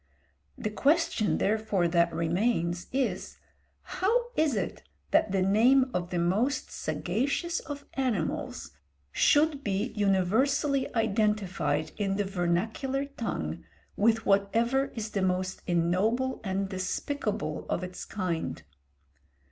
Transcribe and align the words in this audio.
The 0.57 0.71
question 0.71 1.37
therefore 1.37 1.87
that 1.89 2.11
remains 2.11 2.87
is, 2.91 3.37
how 3.83 4.31
it 4.35 4.55
is 4.57 4.81
that 5.11 5.31
the 5.31 5.43
name 5.43 5.91
of 5.93 6.09
the 6.09 6.17
most 6.17 6.71
sagacious 6.71 7.59
of 7.59 7.85
animals 7.93 8.71
should 9.11 9.63
be 9.63 9.93
universally 9.95 10.91
identified 10.95 11.91
in 11.97 12.15
the 12.15 12.25
vernacular 12.25 13.05
tongue 13.05 13.63
with 13.95 14.25
whatever 14.25 14.85
is 14.95 15.11
the 15.11 15.21
most 15.21 15.61
ignoble 15.67 16.41
and 16.43 16.67
despicable 16.69 17.67
of 17.69 17.83
its 17.83 18.03
kind? 18.03 18.63